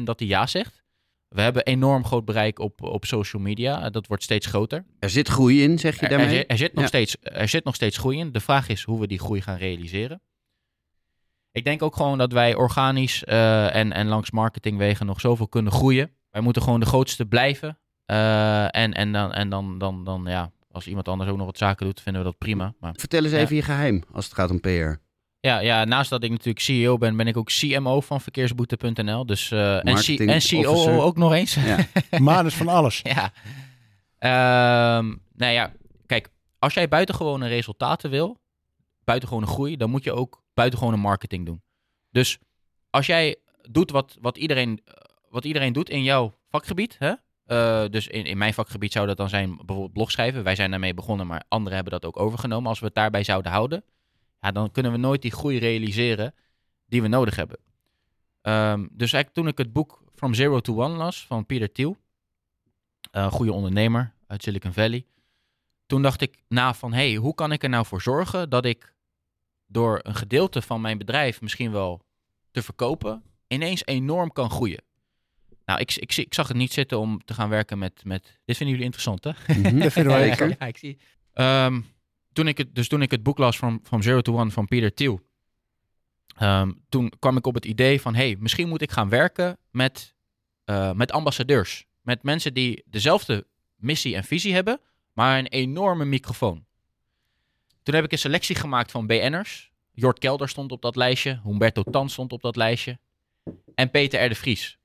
[0.00, 0.82] 10% dat hij ja zegt.
[1.28, 3.82] We hebben enorm groot bereik op, op social media.
[3.84, 4.84] Eh, Dat wordt steeds groter.
[4.98, 6.46] Er zit groei in, zeg je Er, er, daarmee?
[6.46, 6.88] er zit nog Ja.
[6.88, 8.32] steeds, er zit nog steeds groei in.
[8.32, 10.20] De vraag is hoe we die groei gaan realiseren.
[11.52, 15.72] Ik denk ook gewoon dat wij organisch eh, en, en langs marketingwegen nog zoveel kunnen
[15.72, 16.10] groeien.
[16.30, 17.78] Wij moeten gewoon de grootste blijven.
[18.04, 21.58] Eh, en en, dan, en dan, dan, dan, ja, als iemand anders ook nog wat
[21.58, 22.74] zaken doet, vinden we dat prima.
[22.80, 23.38] Maar Vertel eens Ja.
[23.38, 24.94] even je geheim als het gaat om PR.
[25.40, 29.26] ja, ja, naast dat ik natuurlijk CEO ben, ben ik ook CMO van verkeersboete.nl.
[29.26, 31.00] Dus, eh, en, C- Marketing en COO officer.
[31.02, 31.54] ook nog eens.
[31.54, 31.78] Ja.
[32.18, 33.00] Manus van alles.
[33.02, 33.32] Ja.
[34.18, 35.72] Ehm nou ja,
[36.06, 36.28] kijk,
[36.58, 38.40] als jij buitengewone resultaten wil,
[39.04, 41.62] buitengewone groei, dan moet je ook buitengewone marketing doen.
[42.10, 42.38] Dus
[42.90, 43.36] als jij
[43.70, 44.80] doet wat, wat, iedereen,
[45.28, 47.12] wat iedereen doet in jouw vakgebied, hè?
[47.48, 50.42] Eh, dus in, in mijn vakgebied zou dat dan zijn bijvoorbeeld blogschrijven.
[50.42, 52.68] Wij zijn daarmee begonnen, maar anderen hebben dat ook overgenomen.
[52.68, 53.84] Als we het daarbij zouden houden,
[54.40, 56.34] ja, dan kunnen we nooit die groei realiseren
[56.86, 57.58] die we nodig hebben.
[58.42, 61.96] Ehm, dus eigenlijk toen ik het boek From Zero to One las van Peter Thiel,
[63.10, 65.06] een goede ondernemer uit Silicon Valley,
[65.86, 68.94] toen dacht ik na van, hey, hoe kan ik er nou voor zorgen dat ik
[69.66, 72.02] door een gedeelte van mijn bedrijf misschien wel
[72.50, 74.82] te verkopen, ineens enorm kan groeien.
[75.68, 78.04] Nou, ik, ik, ik zag het niet zitten om te gaan werken met...
[78.04, 79.30] met dit vinden jullie interessant, hè?
[79.46, 80.98] Mhm, dat vinden wij Ja, ik zie.
[81.32, 81.80] Ehm,
[82.32, 84.66] toen ik het, dus toen ik het boek las van From Zero to One van
[84.66, 85.20] Peter Thiel,
[86.36, 90.14] ehm, toen kwam ik op het idee van, hey, misschien moet ik gaan werken met,
[90.64, 91.86] eh, met ambassadeurs.
[92.02, 94.80] Met mensen die dezelfde missie en visie hebben,
[95.12, 96.64] maar een enorme microfoon.
[97.82, 99.72] Toen heb ik een selectie gemaakt van BN'ers.
[99.92, 102.98] Jort Kelder stond op dat lijstje, Humberto Tan stond op dat lijstje
[103.74, 104.28] en Peter R.
[104.28, 104.77] de Vries.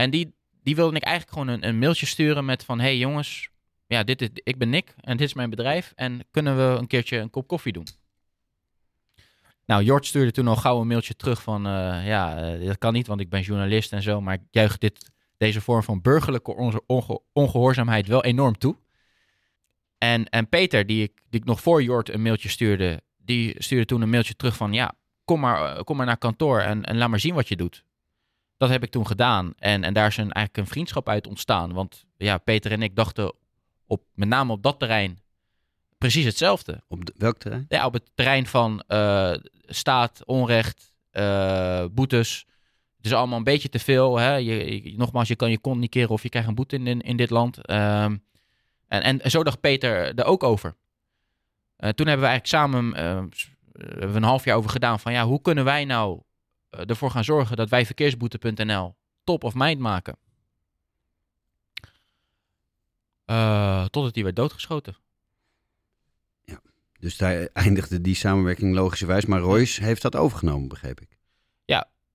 [0.00, 3.48] En die, die wilde ik eigenlijk gewoon een, een mailtje sturen met van, hey jongens,
[3.86, 5.92] ja, dit is, ik ben Nick en dit is mijn bedrijf.
[5.96, 7.86] En kunnen we een keertje een kop koffie doen?
[9.66, 11.66] Nou, Jort stuurde toen al gauw een mailtje terug van...
[11.66, 14.20] eh, ja, eh, dat kan niet, want ik ben journalist en zo.
[14.20, 18.76] Maar ik juich dit, deze vorm van burgerlijke onge- onge- ongehoorzaamheid wel enorm toe.
[19.98, 23.02] En, en Peter, die ik, die ik nog voor Jort een mailtje stuurde...
[23.16, 24.72] die stuurde toen een mailtje terug van...
[24.72, 27.56] ja, kom maar, eh, kom maar naar kantoor en, en laat maar zien wat je
[27.56, 27.84] doet.
[28.60, 29.52] Dat heb ik toen gedaan.
[29.58, 31.72] En, en daar is een, eigenlijk een vriendschap uit ontstaan.
[31.72, 33.34] Want ja, Peter en ik dachten
[33.86, 35.20] op, met name op dat terrein
[35.98, 36.82] precies hetzelfde.
[36.88, 37.64] Op de- welk terrein?
[37.68, 39.32] Ja, op het terrein van eh,
[39.66, 42.46] staat, onrecht, eh, boetes.
[42.96, 44.18] Het is allemaal een beetje te veel.
[44.18, 44.34] Hè?
[44.34, 46.86] Je, je- nogmaals, je kan je kont niet keren of je krijgt een boete in,
[46.86, 47.66] in, in dit land.
[47.66, 48.16] Ehm,
[48.88, 50.76] en, en zo dacht Peter er ook over.
[51.76, 52.94] Eh, toen hebben we eigenlijk samen
[53.72, 56.20] hebben we een half jaar over gedaan van ja, hoe kunnen wij nou
[56.70, 60.16] ervoor gaan zorgen dat wij verkeersboete.nl top of mind maken.
[63.24, 64.96] Eh, totdat die werd doodgeschoten.
[66.98, 69.26] Dus daar eindigde die samenwerking logischerwijs.
[69.26, 71.20] Maar Royce heeft dat overgenomen, begreep ik.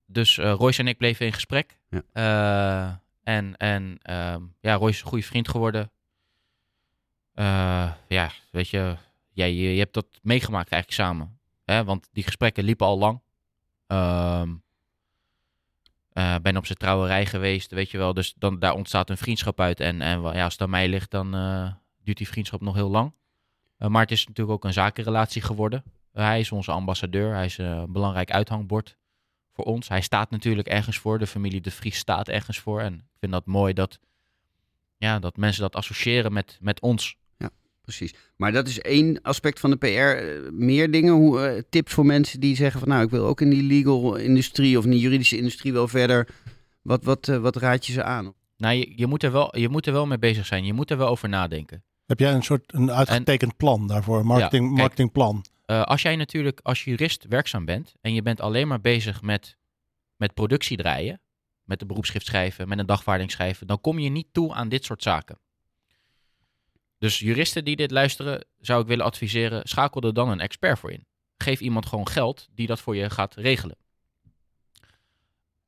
[0.06, 1.78] Dus eh Royce en ik bleven in gesprek.
[1.90, 2.02] Ja.
[2.12, 2.94] Eh,
[3.34, 5.90] en en ehm, ja, Royce is een goede vriend geworden.
[7.32, 8.96] Eh, ja, weet je,
[9.32, 11.38] jij, je, je hebt dat meegemaakt eigenlijk samen.
[11.64, 11.84] Hè?
[11.84, 13.20] Want die gesprekken liepen al lang.
[16.16, 18.14] Eh, ben op zijn trouwerij geweest, weet je wel.
[18.14, 19.80] Dus dan, daar ontstaat een vriendschap uit.
[19.80, 21.72] En, en ja, als het aan mij ligt, dan eh,
[22.02, 23.12] duurt die vriendschap nog heel lang.
[23.78, 25.82] Eh, maar het is natuurlijk ook een zakenrelatie geworden.
[26.12, 27.34] Hij is onze ambassadeur.
[27.34, 28.96] Hij is een belangrijk uithangbord
[29.52, 29.88] voor ons.
[29.88, 31.18] Hij staat natuurlijk ergens voor.
[31.18, 32.80] De familie De Vries staat ergens voor.
[32.80, 33.98] En ik vind dat mooi dat,
[34.96, 37.16] ja, dat mensen dat associëren met, met ons.
[37.86, 38.14] Precies.
[38.36, 39.86] Maar dat is één aspect van de PR.
[39.86, 42.88] Eh, Meer dingen, hoe, eh, tips voor mensen die zeggen van...
[42.88, 46.28] nou, ik wil ook in die legal industrie of in die juridische industrie wel verder.
[46.82, 48.34] Wat, wat, eh, wat raad je ze aan?
[48.56, 50.64] Nou, je, je, moet er wel, je moet er wel mee bezig zijn.
[50.64, 51.82] Je moet er wel over nadenken.
[52.06, 54.18] Heb jij een soort een uitgetekend plan daarvoor?
[54.18, 54.80] Een Marketing, Ja, kijk.
[54.80, 55.44] marketingplan.
[55.64, 59.56] Eh, als jij natuurlijk als jurist werkzaam bent en je bent alleen maar bezig met,
[60.16, 61.20] met productie draaien,
[61.64, 64.84] met een beroepsschrift schrijven, met een dagvaarding schrijven, dan kom je niet toe aan dit
[64.84, 65.38] soort zaken.
[66.98, 70.92] Dus juristen die dit luisteren, zou ik willen adviseren, schakel er dan een expert voor
[70.92, 71.06] in.
[71.36, 73.76] Geef iemand gewoon geld die dat voor je gaat regelen.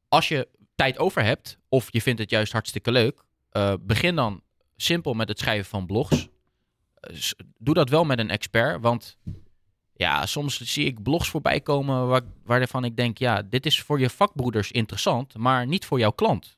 [0.09, 4.43] Als je tijd over hebt, of je vindt het juist hartstikke leuk, eh, begin dan
[4.77, 6.29] simpel met het schrijven van blogs.
[6.95, 7.17] Eh,
[7.59, 9.19] doe dat wel met een expert, want
[9.93, 14.01] ja, soms zie ik blogs voorbij komen waar, waarvan ik denk, ja, dit is voor
[14.01, 16.57] je vakbroeders interessant, maar niet voor jouw klant.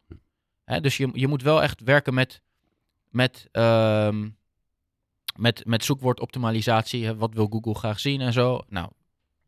[0.64, 2.42] Hè, dus je, je moet wel echt werken met,
[3.08, 4.28] met, ehm,
[5.40, 7.14] met, met zoekwoordoptimalisatie.
[7.14, 8.60] Wat wil Google graag zien en zo.
[8.68, 8.86] Nou,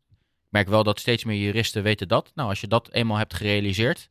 [0.09, 2.31] ik merk wel dat steeds meer juristen weten dat.
[2.35, 4.09] Nou, als je dat eenmaal hebt gerealiseerd,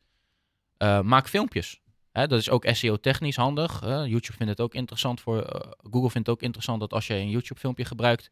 [0.76, 1.80] eh, maak filmpjes.
[2.12, 3.80] Hè, dat is ook SEO-technisch handig.
[3.80, 5.42] YouTube vindt het ook interessant voor.
[5.42, 8.30] eh, Google vindt het ook interessant dat als je een YouTube-filmpje gebruikt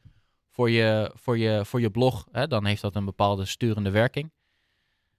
[0.51, 4.33] voor je, voor je, voor je blog, hè, dan heeft dat een bepaalde sturende werking.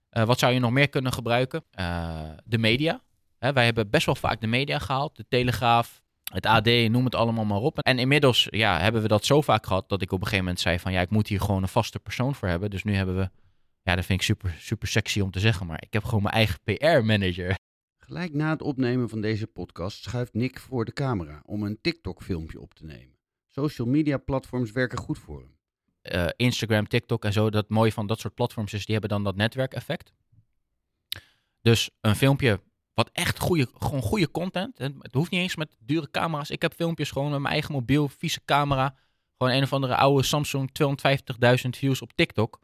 [0.09, 1.63] Eh, wat zou je nog meer kunnen gebruiken?
[2.45, 3.01] De media.
[3.39, 5.15] Wij hebben best wel vaak de media gehaald.
[5.15, 6.00] De Telegraaf,
[6.31, 7.79] het AD, noem het allemaal maar op.
[7.79, 10.59] En inmiddels ja, hebben we dat zo vaak gehad dat ik op een gegeven moment
[10.61, 12.69] zei van ja, ik moet hier gewoon een vaste persoon voor hebben.
[12.69, 13.29] Dus nu hebben we,
[13.81, 16.35] ja, dat vind ik super, super sexy om te zeggen, maar ik heb gewoon mijn
[16.35, 17.55] eigen PR-manager.
[17.97, 22.59] Gelijk na het opnemen van deze podcast schuift Nick voor de camera om een TikTok-filmpje
[22.59, 23.15] op te nemen.
[23.47, 25.55] Social media platforms werken goed voor hem.
[26.01, 29.23] eh, Instagram, TikTok en zo, dat mooie van dat soort platforms is, die hebben dan
[29.23, 30.13] dat netwerkeffect.
[31.61, 32.59] Dus een filmpje
[33.03, 34.79] wat echt goede, gewoon goede content.
[34.79, 36.49] En het hoeft niet eens met dure camera's.
[36.49, 38.95] Ik heb filmpjes gewoon met mijn eigen mobiel, vieze camera.
[39.37, 40.69] Gewoon een of andere oude Samsung
[41.63, 42.59] 250.000 views op TikTok.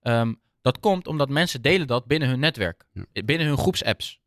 [0.00, 2.84] Ehm, dat komt omdat mensen delen dat binnen hun netwerk.
[2.92, 3.22] Ja.
[3.24, 4.20] Binnen hun groepsapps.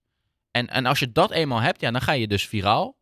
[0.51, 2.97] En, en als je dat eenmaal hebt, ja, dan ga je dus viraal.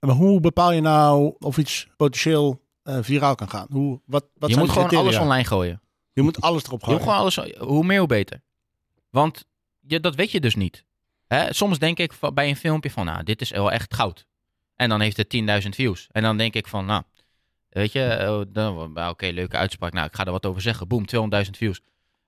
[0.00, 3.66] Maar hoe bepaal je nou of iets potentieel eh, viraal kan gaan?
[3.70, 5.82] Hoe, wat, wat je zijn moet gewoon alles online gooien.
[6.12, 7.00] Je moet alles erop Je gooien.
[7.00, 8.42] moet gewoon alles, hoe meer hoe beter.
[9.10, 9.44] Want
[9.80, 10.84] je, dat weet je dus niet.
[11.28, 11.52] Hè?
[11.52, 14.26] Soms denk ik van, bij een filmpje van, nou, dit is wel echt goud.
[14.76, 15.28] En dan heeft het
[15.62, 16.08] 10.000 views.
[16.12, 17.02] En dan denk ik van, nou,
[17.68, 19.92] weet je, oh, dan- nou, oké, leuke uitspraak.
[19.92, 20.88] Nou, ik ga er wat over zeggen.
[20.88, 21.80] Boom, 200.000 views.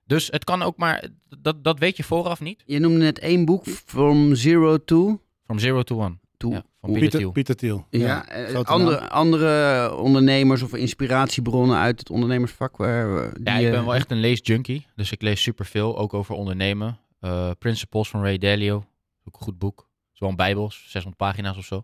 [0.05, 1.07] Dus het kan ook maar,
[1.39, 2.63] dat, dat weet je vooraf niet.
[2.65, 5.21] Je noemde net één boek, From Zero to...
[5.45, 6.17] From zero to one.
[6.37, 7.31] to Ja, van Pieter Pieter, Thiel.
[7.31, 7.85] Pieter Thiel.
[7.89, 12.77] Ja, eh, andere, andere ondernemers of inspiratiebronnen uit het ondernemersvak?
[12.77, 14.85] Waar, eh, die, Ja, ik ben eh, wel echt een leesjunkie.
[14.95, 16.99] Dus ik lees superveel, ook over ondernemen.
[17.19, 18.83] Eh, Principles van Ray Dalio.
[19.25, 19.77] Ook een goed boek.
[19.79, 21.83] Het is wel een bijbel, 600 pagina's of zo.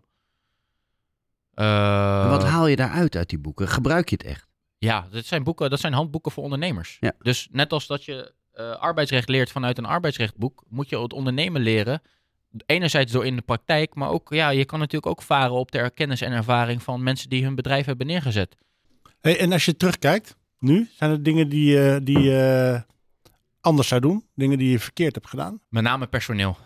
[1.54, 3.68] Eh, Wat haal je daaruit uit die boeken?
[3.68, 4.46] Gebruik je het echt?
[4.78, 6.96] Ja, dat zijn, boeken, dat zijn handboeken voor ondernemers.
[7.00, 7.12] Ja.
[7.18, 11.60] Dus net als dat je eh, arbeidsrecht leert vanuit een arbeidsrechtboek, moet je het ondernemen
[11.60, 12.02] leren.
[12.66, 15.90] Enerzijds door in de praktijk, maar ook, ja, je kan natuurlijk ook varen op de
[15.94, 18.56] kennis en ervaring van mensen die hun bedrijf hebben neergezet.
[19.20, 22.82] Hey, en als je terugkijkt, nu, zijn er dingen die, je- die je
[23.60, 24.26] anders zou doen?
[24.34, 25.60] Dingen die je verkeerd hebt gedaan?
[25.68, 26.56] Met name personeel.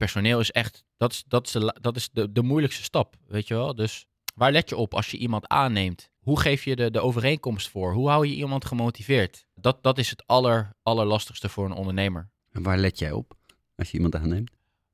[0.00, 3.48] Personeel is echt, dat is, dat is, de, dat is de, de moeilijkste stap, weet
[3.48, 3.74] je wel.
[3.74, 6.10] Dus waar let je op als je iemand aanneemt?
[6.20, 7.92] Hoe geef je de, de overeenkomst voor?
[7.92, 9.46] Hoe hou je iemand gemotiveerd?
[9.54, 12.30] Dat, dat is het aller, allerlastigste voor een ondernemer.
[12.50, 13.34] En waar let jij op
[13.76, 14.50] als je iemand aanneemt?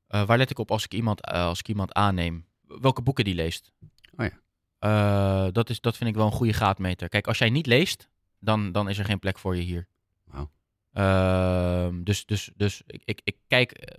[0.07, 2.47] Eh, waar let ik op als ik iemand, eh, als ik iemand aanneem?
[2.63, 3.73] Welke boeken die leest?
[4.17, 4.41] Oh ja.
[4.79, 7.09] Eh, dat, is, dat vind ik wel een goede graadmeter.
[7.09, 9.89] Kijk, als jij niet leest, dan, dan is er geen plek voor je hier.
[10.25, 10.51] Wauw.
[10.93, 13.99] Ehm, dus dus, dus ik, ik, ik kijk,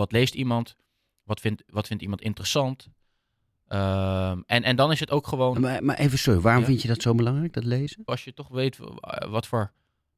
[0.00, 0.76] wat leest iemand?
[1.24, 2.88] Wat vindt, wat vindt iemand interessant?
[3.68, 6.68] Ehm, en, en dan is het ook gewoon, Maar, maar even sorry, waarom Ja.
[6.68, 8.02] vind je dat zo belangrijk, dat lezen?
[8.04, 8.78] als je toch weet
[9.28, 9.72] wat voor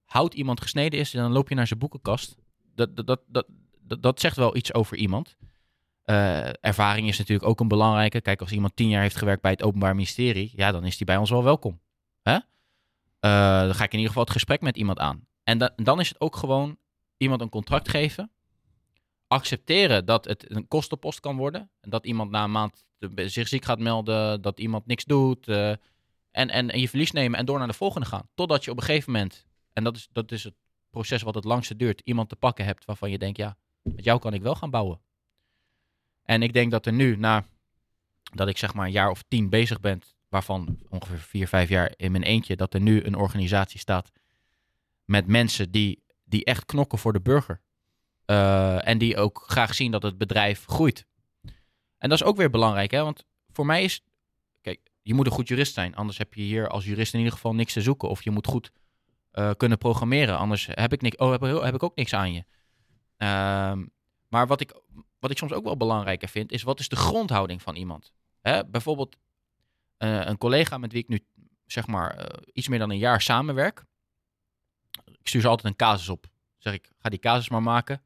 [0.04, 2.36] hout iemand gesneden is, dan loop je naar zijn boekenkast.
[2.74, 3.46] Dat, dat, dat, dat,
[3.80, 5.36] dat, dat zegt wel iets over iemand.
[6.02, 8.20] Eh, ervaring is natuurlijk ook een belangrijke.
[8.20, 11.06] Kijk, als iemand tien jaar heeft gewerkt bij het Openbaar Ministerie, ja, dan is die
[11.06, 11.80] bij ons wel welkom.
[12.22, 12.32] Hè?
[12.32, 12.40] Eh,
[13.60, 15.26] dan ga ik in ieder geval het gesprek met iemand aan.
[15.44, 16.76] En da- dan is het ook gewoon
[17.16, 18.30] iemand een contract geven.
[19.32, 21.70] Accepteren dat het een kostenpost kan worden.
[21.80, 22.84] En dat iemand na een maand
[23.16, 25.48] zich ziek gaat melden, dat iemand niks doet.
[25.48, 25.70] eh,
[26.30, 28.28] en, en, en je verlies nemen en door naar de volgende gaan.
[28.34, 30.54] Totdat je op een gegeven moment, en dat is, dat is het
[30.90, 34.18] proces wat het langste duurt, iemand te pakken hebt waarvan je denkt, ja, met jou
[34.18, 35.00] kan ik wel gaan bouwen.
[36.22, 37.46] En ik denk dat er nu, na
[38.34, 41.92] dat ik zeg maar een jaar of tien bezig ben, waarvan ongeveer vier, vijf jaar
[41.96, 44.12] in mijn eentje, dat er nu een organisatie staat
[45.04, 47.60] met mensen die, die echt knokken voor de burger.
[48.32, 51.06] Eh, en die ook graag zien dat het bedrijf groeit.
[51.98, 53.02] En dat is ook weer belangrijk, hè?
[53.02, 54.02] want voor mij is,
[54.60, 55.94] kijk, je moet een goed jurist zijn.
[55.94, 58.08] Anders heb je hier als jurist in ieder geval niks te zoeken.
[58.08, 58.72] Of je moet goed
[59.30, 60.38] eh, kunnen programmeren.
[60.38, 61.30] Anders heb ik, niks, oh,
[61.62, 62.44] heb, ik ook niks aan je.
[63.16, 63.86] Ehm,
[64.28, 64.80] maar wat ik,
[65.18, 68.12] wat ik soms ook wel belangrijker vind, is wat is de grondhouding van iemand?
[68.40, 68.66] Hè?
[68.66, 69.16] Bijvoorbeeld
[69.96, 71.26] eh, een collega met wie ik nu
[71.66, 73.84] zeg maar iets meer dan een jaar samenwerk.
[75.04, 76.26] Ik stuur ze altijd een casus op.
[76.58, 78.02] Zeg ik, ga die casus maar maken.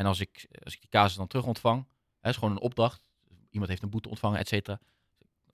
[0.00, 1.86] En als ik, als ik die casus dan terug ontvang,
[2.20, 3.08] hè, is gewoon een opdracht.
[3.50, 4.80] Iemand heeft een boete ontvangen, et cetera.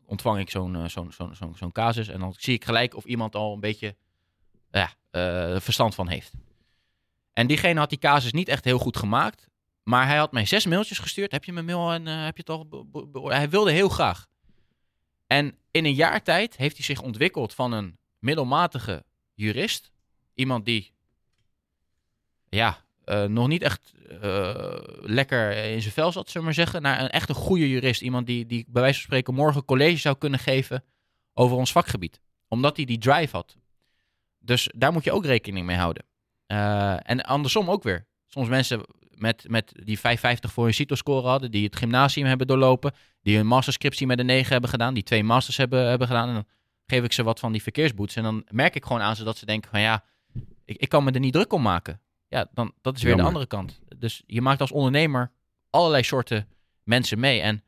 [0.05, 2.09] Ontvang ik zo'n eh, zo'n zo'n zo'n casus.
[2.09, 3.97] En dan zie ik gelijk of iemand al een beetje
[4.71, 6.33] ja, eh, verstand van heeft.
[7.33, 9.49] En diegene had die casus niet echt heel goed gemaakt.
[9.83, 11.33] Maar hij had mij zes mailtjes gestuurd.
[11.33, 13.71] Heb je mijn mail en eh, heb je het al be- be- be- Hij wilde
[13.71, 14.27] heel graag.
[15.27, 19.05] En in een jaar tijd heeft hij zich ontwikkeld van een middelmatige
[19.35, 19.91] jurist.
[20.35, 20.93] Iemand die,
[22.49, 26.83] ja, eh, nog niet echt eh, lekker in zijn vel zat, zullen we maar zeggen.
[26.83, 28.01] Naar een echt een goede jurist.
[28.01, 30.85] Iemand die, die bij wijze van spreken morgen college zou kunnen geven
[31.35, 32.21] over ons vakgebied.
[32.49, 33.57] Omdat hij die drive had.
[34.39, 36.05] Dus daar moet je ook rekening mee houden.
[36.47, 38.07] Eh, en andersom ook weer.
[38.27, 42.95] Soms mensen met, met die 550 voor hun CITO-score hadden, die het gymnasium hebben doorlopen,
[43.23, 46.29] die hun masterscriptie met een 9 hebben gedaan, die twee masters hebben, hebben gedaan.
[46.29, 46.47] En dan
[46.87, 48.17] geef ik ze wat van die verkeersboets.
[48.17, 50.05] En dan merk ik gewoon aan ze dat ze denken van ja,
[50.65, 52.01] ik, ik kan me er niet druk om maken.
[52.37, 53.33] Ja, dan, dat is weer Jammer.
[53.33, 53.81] de andere kant.
[53.99, 55.31] Dus je maakt als ondernemer
[55.71, 56.49] allerlei soorten
[56.83, 57.41] mensen mee.
[57.41, 57.63] En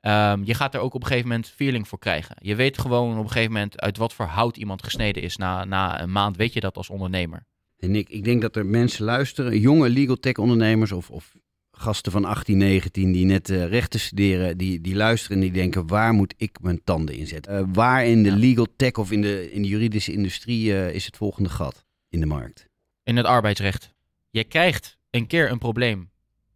[0.00, 2.36] ehm, je gaat er ook op een gegeven moment feeling voor krijgen.
[2.38, 5.36] Je weet gewoon op een gegeven moment uit wat voor hout iemand gesneden is.
[5.36, 7.46] Na, na een maand weet je dat als ondernemer.
[7.78, 11.36] En ik, ik denk dat er mensen luisteren, jonge legal tech ondernemers of, of
[11.70, 15.86] gasten van 18, 19 die net eh, rechten studeren, die, die luisteren en die denken,
[15.86, 17.58] waar moet ik mijn tanden in zetten?
[17.58, 21.06] Eh, waar in de legal tech of in de, in de juridische industrie eh, is
[21.06, 22.70] het volgende gat in de markt?
[23.02, 23.94] In het arbeidsrecht.
[24.30, 26.10] Je krijgt een keer een probleem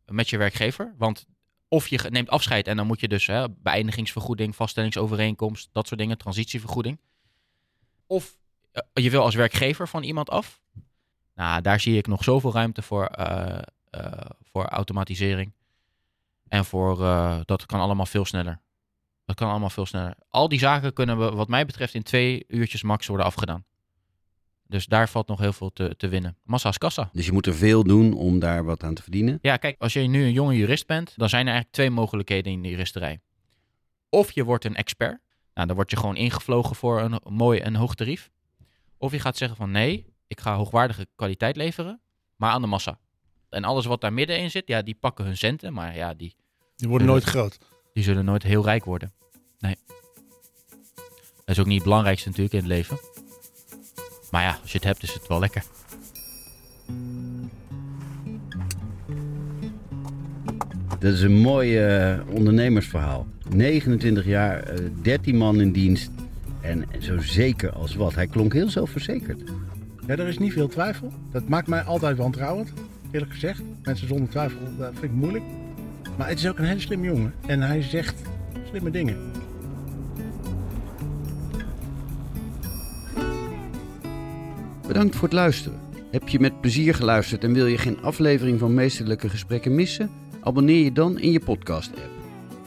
[0.06, 0.94] met je werkgever.
[0.98, 1.26] Want
[1.68, 6.18] of je neemt afscheid en dan moet je dus hè, beëindigingsvergoeding, vaststellingsovereenkomst, dat soort dingen,
[6.18, 7.00] transitievergoeding.
[8.06, 8.38] of
[8.72, 10.60] eh, je wil als werkgever van iemand af.
[11.34, 13.58] Nou, daar zie ik nog zoveel ruimte voor, eh,
[13.90, 15.52] eh, voor automatisering.
[16.48, 16.98] En voor,
[17.44, 18.60] dat kan allemaal veel sneller.
[19.24, 20.14] Dat kan allemaal veel sneller.
[20.28, 23.64] Al die zaken kunnen we, wat mij betreft, in twee uurtjes max worden afgedaan.
[24.68, 26.36] Dus daar valt nog heel veel te, te winnen.
[26.44, 27.10] Massa is kassa.
[27.12, 29.38] Dus je moet er veel doen om daar wat aan te verdienen.
[29.42, 32.52] Ja, kijk, als je nu een jonge jurist bent, dan zijn er eigenlijk twee mogelijkheden
[32.52, 33.20] in de juristerij.
[34.08, 35.20] Of je wordt een expert.
[35.54, 38.30] Nou, dan word je gewoon ingevlogen voor een mooi en hoog tarief.
[38.98, 42.00] Of je gaat zeggen van nee, ik ga hoogwaardige kwaliteit leveren,
[42.36, 42.98] maar aan de massa.
[43.50, 46.34] En alles wat daar middenin zit, ja, die pakken hun centen, maar ja, die,
[46.76, 47.58] Die worden nooit groot.
[47.92, 49.12] die zullen nooit heel rijk worden.
[49.58, 49.76] Nee.
[51.44, 52.98] Dat is ook niet het belangrijkste natuurlijk in het leven.
[54.36, 55.62] Maar ja, als je het hebt, is het wel lekker.
[60.98, 63.26] Dat is een mooi eh, ondernemersverhaal.
[63.48, 66.10] 29 jaar, eh 13 man in dienst.
[66.60, 68.14] En zo zeker als wat.
[68.14, 69.42] Hij klonk heel zelfverzekerd.
[70.06, 71.12] Ja, er is niet veel twijfel.
[71.30, 72.72] Dat maakt mij altijd wantrouwend,
[73.10, 73.62] eerlijk gezegd.
[73.82, 75.44] Mensen zonder twijfel, dat vind ik moeilijk.
[76.16, 77.34] Maar het is ook een hele slimme jongen.
[77.46, 78.22] En hij zegt
[78.70, 79.16] slimme dingen.
[84.86, 85.80] Bedankt voor het luisteren.
[86.10, 90.10] Heb je met plezier geluisterd en wil je geen aflevering van Meesterlijke Gesprekken missen?
[90.40, 92.10] Abonneer je dan in je podcast-app.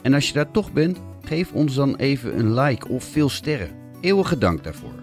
[0.02, 3.70] En als je daar toch bent, geef ons dan even een like of veel sterren.
[4.00, 4.99] Eeuwige dank daarvoor.